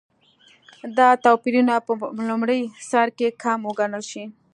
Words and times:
دا 0.97 1.07
توپیرونه 1.23 1.75
په 1.85 1.93
لومړي 2.29 2.59
سرکې 2.89 3.27
کم 3.43 3.59
وګڼل 3.67 4.03
شي. 4.11 4.23